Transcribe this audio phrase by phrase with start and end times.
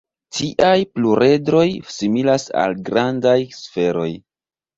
[0.35, 1.65] Tiaj pluredroj
[1.97, 4.09] similas al grandaj sferoj.